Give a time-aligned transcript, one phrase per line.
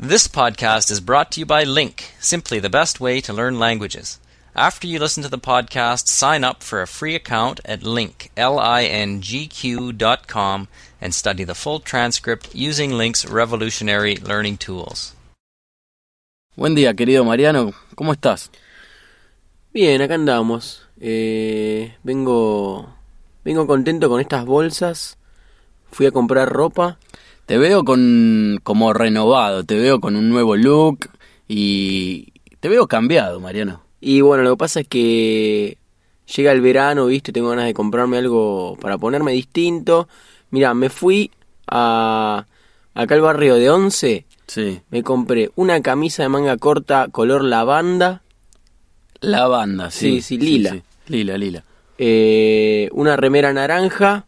[0.00, 4.20] This podcast is brought to you by Link, simply the best way to learn languages.
[4.54, 9.92] After you listen to the podcast, sign up for a free account at link, L-I-N-G-Q
[9.94, 10.68] dot com
[11.00, 15.16] and study the full transcript using Link's revolutionary learning tools.
[16.56, 17.74] Buen día, querido Mariano.
[17.96, 18.50] ¿Cómo estás?
[19.72, 20.82] Bien, acá andamos.
[21.00, 22.94] Eh, vengo,
[23.44, 25.18] vengo contento con estas bolsas.
[25.90, 26.98] Fui a comprar ropa.
[27.48, 31.08] Te veo con como renovado, te veo con un nuevo look
[31.48, 33.82] y te veo cambiado, Mariano.
[34.02, 35.78] Y bueno, lo que pasa es que
[36.36, 40.08] llega el verano, viste, tengo ganas de comprarme algo para ponerme distinto.
[40.50, 41.30] Mira, me fui
[41.66, 42.44] a
[42.94, 44.26] acá al barrio de Once.
[44.46, 44.80] Sí.
[44.90, 48.22] Me compré una camisa de manga corta color lavanda,
[49.20, 50.20] Lavanda, sí.
[50.20, 50.70] Sí, sí, lila.
[50.70, 50.82] sí.
[51.06, 51.64] Lila, lila.
[51.96, 54.26] eh, una remera naranja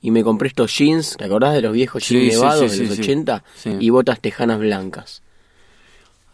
[0.00, 2.84] y me compré estos jeans, ¿te acordás de los viejos jeans sí, nevados sí, de
[2.88, 3.02] los sí.
[3.02, 3.44] 80?
[3.56, 3.76] Sí.
[3.80, 5.22] Y botas tejanas blancas.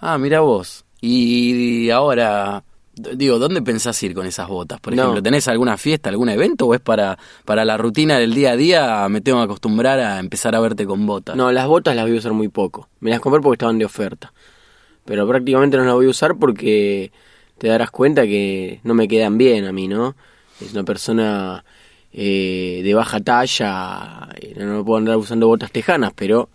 [0.00, 0.84] Ah, mira vos.
[1.00, 2.62] Y ahora,
[2.94, 4.80] d- digo, ¿dónde pensás ir con esas botas?
[4.80, 5.02] Por No.
[5.02, 8.56] ejemplo, ¿tenés alguna fiesta, algún evento o es para, para la rutina del día a
[8.56, 9.08] día?
[9.08, 11.36] Me tengo que acostumbrar a empezar a verte con botas.
[11.36, 12.88] No, las botas las voy a usar muy poco.
[13.00, 14.32] Me las compré porque estaban de oferta.
[15.04, 17.12] Pero prácticamente no las voy a usar porque
[17.58, 20.16] te darás cuenta que no me quedan bien a mí, ¿no?
[20.60, 21.64] Es una persona
[22.16, 26.48] eh, de baja talla, eh, no puedo andar usando botas tejanas, pero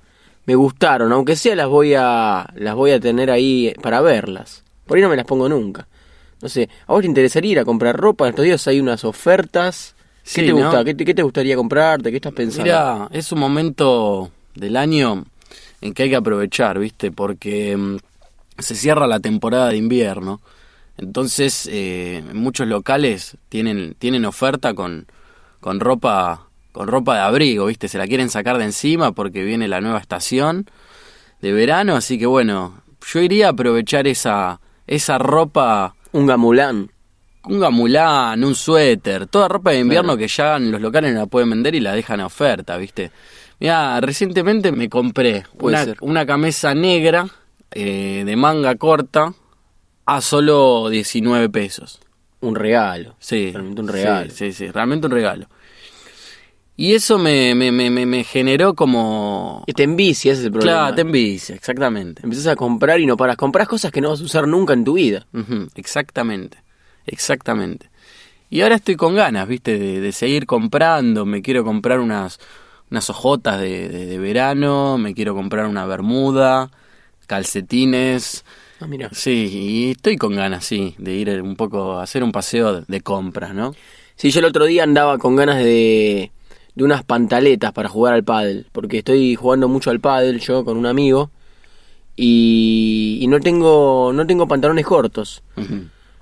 [0.46, 4.64] me gustaron, aunque sea las voy a las voy a tener ahí para verlas.
[4.86, 5.88] Por ahí no me las pongo nunca.
[6.42, 8.26] No sé, ¿a vos te interesaría ir a comprar ropa?
[8.26, 9.96] En estos días hay unas ofertas.
[10.24, 10.56] ¿Qué Sí, te ¿no?
[10.58, 10.86] gusta?
[10.86, 12.10] ¿Qué te, qué te gustaría comprarte?
[12.10, 12.64] ¿Qué estás pensando?
[12.64, 15.26] Mira, es un momento del año
[15.82, 17.12] en que hay que aprovechar, ¿viste?
[17.12, 17.98] Porque mm,
[18.60, 20.40] se cierra la temporada de invierno.
[20.98, 25.06] Entonces, eh, muchos locales tienen, tienen oferta con,
[25.60, 27.88] con ropa con ropa de abrigo, ¿viste?
[27.88, 30.70] Se la quieren sacar de encima porque viene la nueva estación
[31.42, 36.92] de verano, así que bueno, yo iría a aprovechar esa esa ropa Un gamulán.
[37.44, 41.26] un gamulán, un suéter, toda ropa de invierno que ya en los locales no la
[41.26, 43.12] pueden vender y la dejan a oferta, ¿viste?
[43.60, 47.28] Mira, recientemente me compré una, una camisa negra
[47.72, 49.34] eh, de manga corta
[50.06, 52.00] a solo 19 pesos.
[52.42, 53.16] Un regalo.
[53.20, 54.30] Sí, Realmente un regalo.
[54.32, 55.48] Sí, sí, sí, realmente un regalo.
[56.76, 59.66] Y eso me, me, me, me- me generó como...
[59.68, 60.78] Y te envicia, ese es el problema.
[60.78, 62.22] Claro, te envicia, exactamente.
[62.24, 63.36] Empezás a comprar y no paras.
[63.36, 65.28] Comprás cosas que no vas a usar nunca en tu vida.
[65.76, 66.60] Exactamente,
[67.06, 67.90] exactamente.
[68.50, 71.26] Y ahora estoy con ganas, viste, de, de seguir comprando.
[71.26, 72.40] Me quiero comprar unas,
[72.90, 76.72] unas ojotas de, de- de verano, me quiero comprar una bermuda,
[77.28, 78.46] calcetines.
[78.80, 79.10] Ah, mira.
[79.12, 83.02] Sí, y estoy con ganas, sí, de ir un poco a hacer un paseo de,
[83.02, 83.76] compras, ¿no?
[84.16, 86.32] Sí, yo el otro día andaba con ganas de,
[86.76, 88.68] de unas pantaletas para jugar al pádel.
[88.72, 91.30] Porque estoy jugando mucho al pádel yo con un amigo.
[92.16, 95.42] Y, y no tengo no tengo pantalones cortos.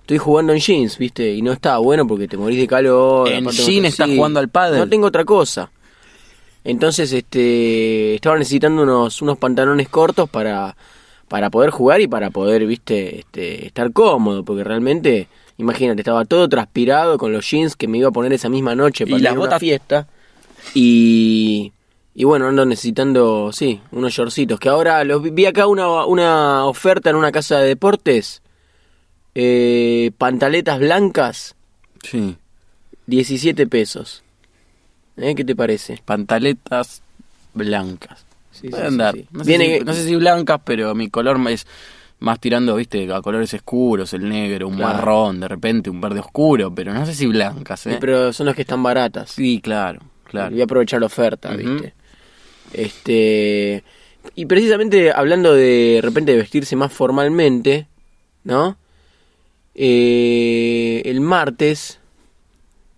[0.01, 1.33] Estoy jugando en jeans, ¿viste?
[1.33, 3.29] Y no está bueno porque te morís de calor.
[3.29, 4.79] ¿En aparte no- jean estás jugando al pádel?
[4.79, 5.71] No tengo otra cosa.
[6.63, 10.75] Entonces, este, estaba necesitando unos, unos pantalones cortos para,
[11.27, 15.27] para poder jugar y para poder, viste, este, estar cómodo, porque realmente,
[15.57, 19.03] imagínate, estaba todo transpirado con los jeans que me iba a poner esa misma noche
[19.05, 20.07] ¿Y para ir las a una fiesta.
[20.73, 21.71] Y,
[22.15, 26.65] y bueno, ando necesitando, sí, unos shortcitos, que ahora los vi- vi acá una, una
[26.65, 28.41] oferta en una casa de deportes,
[29.35, 31.55] eh, pantaletas blancas,
[32.03, 32.37] Sí,
[33.07, 34.23] 17 pesos.
[35.17, 35.33] ¿Eh?
[35.35, 35.99] ¿Qué te parece?
[36.05, 37.01] pantaletas
[37.53, 38.23] blancas.
[38.59, 39.13] Sí, Puede sí, andar.
[39.15, 39.27] sí, sí.
[39.31, 41.65] No, sé Viene- si, no sé si blancas, pero mi color es
[42.19, 44.93] más tirando, viste, a colores oscuros, el negro, un Claro.
[44.97, 47.97] marrón, de repente un verde oscuro, pero no sé si blancas, ¿eh?
[48.01, 49.29] pero son las que están baratas.
[49.31, 50.51] Sí, claro, claro.
[50.51, 51.53] Voy a aprovechar la oferta.
[51.55, 51.93] ¿viste?
[52.73, 53.83] Este.
[54.35, 57.87] Y precisamente hablando de, de repente de vestirse más formalmente,
[58.43, 58.77] ¿no?
[59.75, 61.99] Eh, el martes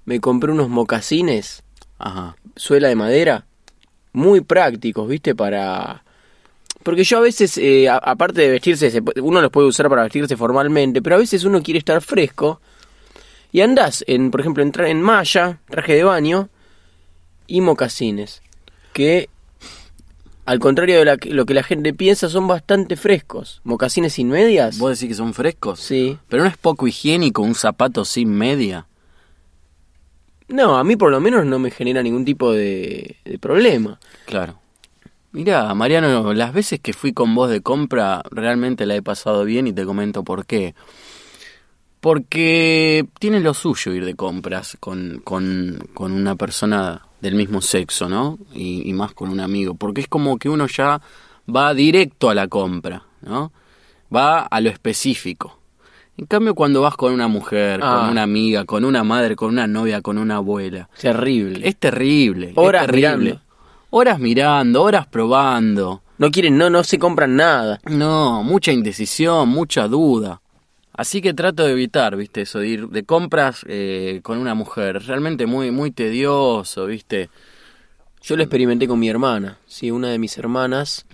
[0.06, 1.62] me compré unos mocasines,
[1.98, 2.36] Ajá.
[2.56, 3.46] suela de madera,
[4.14, 5.36] muy prácticos, ¿viste?
[5.36, 6.04] Para.
[6.84, 10.04] Porque yo a veces, eh, a- aparte de vestirse, se uno los puede usar para
[10.04, 12.62] vestirse formalmente, pero a veces uno quiere estar fresco
[13.52, 16.50] y andás, en, por ejemplo, entrar en malla, traje de baño
[17.48, 18.42] y mocasines,
[18.94, 19.30] que
[20.46, 23.62] al contrario de la lo que la gente piensa, son bastante frescos.
[23.64, 24.80] Mocasines sin medias.
[24.80, 25.80] ¿Vos decís que son frescos?
[25.80, 26.18] Sí.
[26.28, 28.88] Pero no es poco higiénico un zapato sin media.
[30.50, 34.00] No, a mí por lo menos no me genera ningún tipo de, problema.
[34.26, 34.60] Claro.
[35.32, 39.68] Mira, Mariano, las veces que fui con vos de compra realmente la he pasado bien
[39.68, 40.74] y te comento por qué.
[42.00, 48.10] Porque tiene lo suyo ir de compras con, con, con una persona del mismo sexo,
[48.10, 48.40] ¿no?
[48.54, 49.76] Y más con un amigo.
[49.76, 51.00] Porque es como que uno ya
[51.54, 53.52] va directo a la compra, ¿no?
[54.14, 55.59] Va a lo específico.
[56.20, 58.00] En cambio, cuando vas con una mujer, Ah.
[58.02, 61.66] con una amiga, con una madre, con una novia, con una abuela, Terrible.
[61.68, 62.52] es terrible.
[62.56, 63.18] Horas es terrible.
[63.18, 63.42] mirando.
[63.92, 66.02] Horas mirando, horas probando.
[66.18, 67.80] No quieren, no, no se compran nada.
[67.90, 70.42] No, mucha indecisión, mucha duda.
[70.94, 75.02] Así que trato de evitar, viste, eso de ir de compras eh, con una mujer.
[75.08, 77.30] Realmente muy, muy tedioso, viste.
[78.22, 79.58] Yo lo experimenté con mi hermana.
[79.66, 81.06] Sí, una de mis hermanas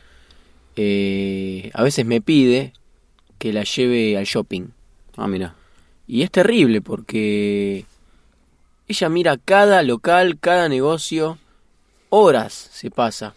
[0.75, 2.73] eh, a veces me pide
[3.37, 4.69] que la lleve al shopping.
[5.17, 5.56] Ah, mira.
[6.07, 7.85] Y es terrible porque
[8.88, 11.38] ella mira cada local, cada negocio,
[12.09, 13.33] horas se pasa.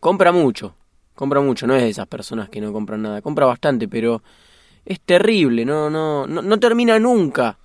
[0.00, 0.74] Compra mucho,
[1.14, 4.22] compra mucho, no es de esas personas que no compran nada, compra bastante, pero
[4.84, 7.58] es terrible, no, no, no, no termina nunca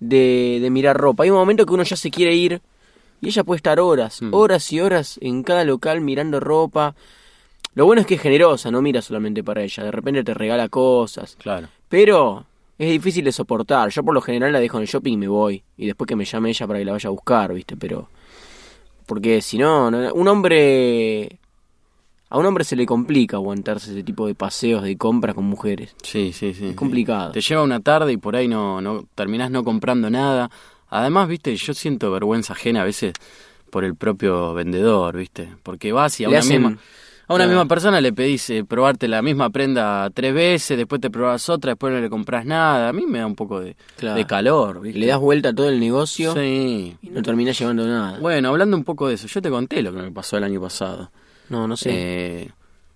[0.00, 1.24] de, de mirar ropa.
[1.24, 2.60] Hay un momento que uno ya se quiere ir
[3.20, 4.34] y ella puede estar horas, Mm.
[4.34, 6.94] horas y horas en cada local mirando ropa.
[7.74, 10.68] Lo bueno es que es generosa, no mira solamente para ella, de repente te regala
[10.68, 11.36] cosas.
[11.40, 11.68] Claro.
[11.88, 12.44] Pero
[12.78, 13.90] es difícil de soportar.
[13.90, 15.62] Yo por lo general la dejo en el shopping y me voy.
[15.76, 17.76] Y después que me llame ella para que la vaya a buscar, ¿viste?
[17.76, 18.08] Pero...
[19.06, 21.38] Porque si no, no- un hombre...
[22.30, 25.94] A un hombre se le complica aguantarse ese tipo de paseos de compras con mujeres.
[26.02, 26.64] Sí, sí, sí.
[26.64, 26.74] Es sí.
[26.76, 27.30] complicado.
[27.32, 30.50] Te lleva una tarde y por ahí no, no terminás no comprando nada.
[30.88, 33.12] Además, viste, yo siento vergüenza ajena a veces
[33.68, 35.50] por el propio vendedor, viste.
[35.62, 36.78] Porque vas y a Le una hacen- misma...
[37.32, 37.58] A una Claro.
[37.60, 41.72] misma persona le pedís eh, probarte la misma prenda tres veces, después te probás otra,
[41.72, 42.88] después no le compras nada.
[42.88, 44.16] A mí me da un poco de, Claro.
[44.16, 44.98] de calor, ¿viste?
[44.98, 46.96] Le das vuelta a todo el negocio Sí.
[47.00, 48.18] y no terminas llevando nada.
[48.20, 50.60] Bueno, hablando un poco de eso, yo te conté lo que me pasó el año
[50.60, 51.10] pasado.
[51.48, 51.90] No, no sé.
[51.92, 52.50] Eh,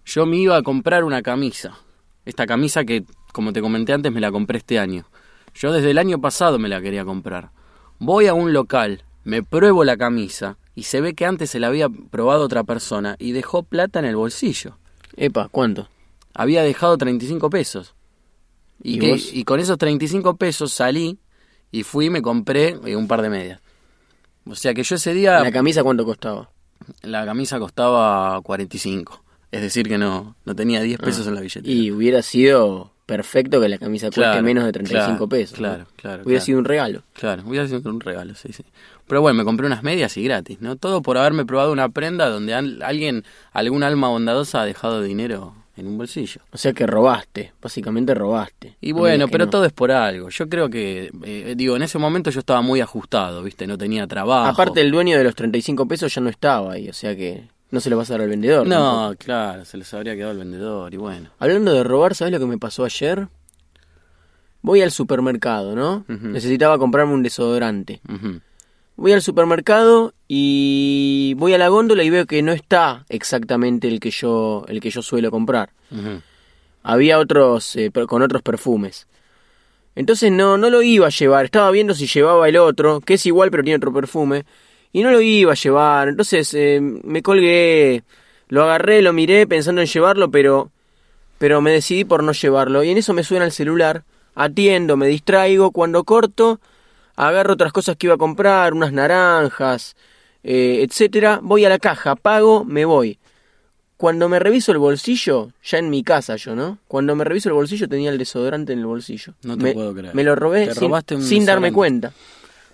[0.04, 1.78] yo me iba a comprar una camisa.
[2.24, 5.06] Esta camisa que, como te comenté antes, me la compré este año.
[5.54, 7.50] Yo desde el año pasado me la quería comprar.
[7.98, 11.66] Voy a un local, me pruebo la camisa y se ve que antes se la
[11.66, 14.78] había probado otra persona y dejó plata en el bolsillo.
[15.16, 15.88] Epa, ¿cuánto?
[16.34, 17.94] Había dejado 35 pesos.
[18.82, 21.18] Y, ¿Y que- y con esos 35 pesos salí
[21.72, 23.60] y fui y me compré eh, un par de medias.
[24.48, 26.50] O sea que yo ese día ¿La camisa cuánto costaba?
[27.02, 29.24] la camisa costaba 45.
[29.50, 31.66] Es decir, que no, no tenía 10 pesos en la billetera.
[31.66, 31.74] Ah.
[31.74, 35.56] Y hubiera sido perfecto que la camisa cueste Claro, menos de 35 claro, pesos.
[35.58, 35.86] claro, ¿no?
[35.96, 37.02] claro, Hubiera sido un regalo.
[37.14, 38.64] Claro, hubiera sido un regalo, sí, sí.
[39.06, 40.76] Pero bueno, me compré unas medias y gratis, ¿no?
[40.76, 45.54] Todo por haberme probado una prenda donde al- alguien, algún alma bondadosa ha dejado dinero
[45.76, 46.40] en un bolsillo.
[46.52, 48.76] O sea que robaste, básicamente robaste.
[48.80, 49.50] Y No bueno, pero no.
[49.50, 50.30] todo es por algo.
[50.30, 53.66] Yo creo que, eh, digo, en ese momento yo estaba muy ajustado, ¿viste?
[53.66, 54.48] No tenía trabajo.
[54.48, 57.80] Aparte el dueño de los 35 pesos ya no estaba ahí, o sea que no
[57.80, 58.68] se lo vas a dar al vendedor.
[58.68, 59.08] tampoco.
[59.10, 61.30] No, claro, se les habría quedado el vendedor y bueno.
[61.38, 63.28] Hablando de robar, ¿sabes lo que me pasó ayer?
[64.62, 66.04] Voy al supermercado, ¿no?
[66.08, 68.00] Necesitaba comprarme un desodorante.
[68.96, 74.00] Voy al supermercado y voy a la góndola y veo que no está exactamente el
[74.00, 75.70] que yo el que yo suelo comprar.
[76.82, 79.06] Había otros eh, con otros perfumes.
[79.94, 83.26] Entonces no no lo iba a llevar, estaba viendo si llevaba el otro, que es
[83.26, 84.44] igual pero tiene otro perfume,
[84.96, 86.08] y no lo iba a llevar.
[86.08, 88.02] Entonces eh, me colgué,
[88.48, 90.70] lo agarré, lo miré pensando en llevarlo, pero
[91.36, 94.04] pero me decidí por no llevarlo y en eso me suena el celular,
[94.34, 96.60] atiendo, me distraigo, cuando corto
[97.14, 99.96] agarro otras cosas que iba a comprar, unas naranjas,
[100.42, 103.18] eh, etcétera, voy a la caja, pago, me voy.
[103.98, 106.78] Cuando me reviso el bolsillo, ya en mi casa yo, ¿no?
[106.88, 109.34] Cuando me reviso el bolsillo tenía el desodorante en el bolsillo.
[109.42, 110.14] No te me, puedo creer.
[110.14, 110.70] Me lo robé
[111.20, 112.14] sin, darme cuenta.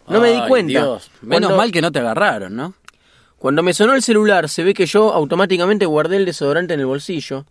[0.08, 0.68] No me di cuenta.
[0.70, 1.10] Dios.
[1.22, 2.74] Menos Cuando- mal que no te agarraron, ¿no?
[3.38, 6.86] Cuando me sonó el celular, se ve que yo automáticamente guardé el desodorante en el
[6.86, 7.44] bolsillo.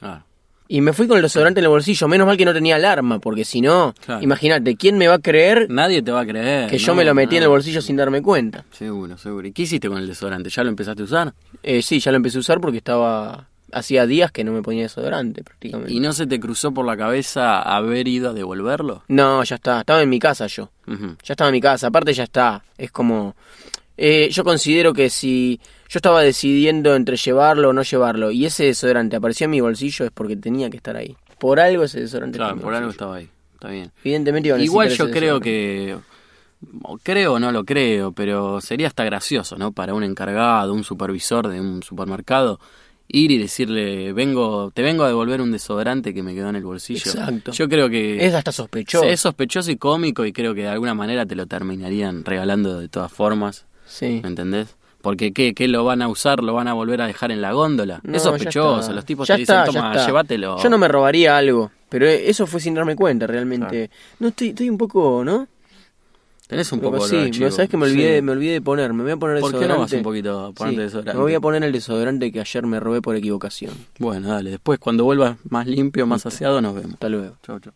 [0.00, 0.22] Ah,
[0.68, 2.08] Y me fui con el desodorante en el bolsillo.
[2.08, 4.22] Menos mal que no tenía alarma, porque si no, Claro.
[4.22, 6.70] imagínate, ¿quién me va a creer nadie te va a creer.
[6.70, 7.52] que yo no, me lo metí en el no.
[7.54, 8.64] bolsillo sin darme cuenta?
[8.70, 9.46] Seguro, seguro.
[9.48, 10.48] ¿Y qué hiciste con el desodorante?
[10.48, 11.34] ¿Ya lo empezaste a usar?
[11.62, 13.48] Eh, sí, ya lo empecé a usar porque estaba.
[13.72, 15.92] Hacía días que no me ponía desodorante prácticamente.
[15.92, 19.02] ¿Y no se te cruzó por la cabeza haber ido a devolverlo?
[19.08, 19.80] No, ya está.
[19.80, 20.70] Estaba en mi casa yo.
[20.86, 21.16] Ujú.
[21.24, 21.86] Ya estaba en mi casa.
[21.86, 22.62] Aparte, ya está.
[22.76, 23.34] Es como.
[23.96, 28.64] eh, yo considero que si yo estaba decidiendo entre llevarlo o no llevarlo y ese
[28.64, 31.16] desodorante apareció en mi bolsillo es porque tenía que estar ahí.
[31.38, 33.28] Por algo ese desodorante Claro, por algo estaba ahí.
[33.54, 33.90] Está bien.
[34.04, 35.96] Evidentemente iba a Igual yo creo que...
[37.02, 39.72] Creo o no lo creo, pero sería hasta gracioso, ¿no?
[39.72, 42.60] Para un encargado, un supervisor de un supermercado,
[43.08, 46.64] ir y decirle, vengo, te vengo a devolver un desodorante que me quedó en el
[46.64, 47.02] bolsillo.
[47.10, 47.52] Exacto.
[47.52, 49.04] Yo creo que Es hasta sospechoso.
[49.04, 52.88] es sospechoso y cómico y creo que de alguna manera te lo terminarían regalando de
[52.88, 54.20] todas formas, Sí.
[54.22, 54.76] ¿me entendés?
[55.02, 56.42] Porque ¿qué, ¿qué lo van a usar?
[56.44, 58.00] ¿Lo van a volver a dejar en la góndola?
[58.04, 60.62] No, es sospechoso, los tipos Ya te dicen, está, toma, llévatelo.
[60.62, 63.90] Yo no me robaría algo, pero eso fue sin darme cuenta realmente.
[64.20, 65.48] No estoy, estoy un poco, ¿no?
[66.52, 67.50] Tenés un poco sí, chivo.
[67.50, 68.22] sabes que me olvidé, Sí.
[68.22, 69.80] me olvidé de poner, me voy a poner ¿Por qué no desodorante.
[69.82, 71.14] vas un poquito a ponerte Sí, desodorante?
[71.18, 73.72] Me voy a poner el desodorante que ayer me robé por equivocación.
[73.98, 74.50] Bueno, dale.
[74.50, 76.28] Después, cuando vuelvas más limpio, más Listo.
[76.28, 76.94] aseado, nos vemos.
[76.94, 77.36] Hasta luego.
[77.42, 77.72] Chau, chau.